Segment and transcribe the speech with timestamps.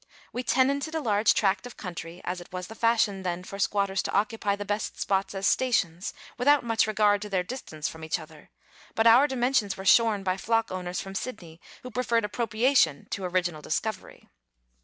[0.33, 4.01] We tenanted a large tract of country, as it was the fashion then for squatters
[4.01, 8.17] to occupy the best spots as stations, without much regard to their distance from each
[8.17, 8.49] other,
[8.95, 13.61] but our dimensions were shorn by flock owners from Sydney, who preferred appropriation to original
[13.61, 14.27] discovery.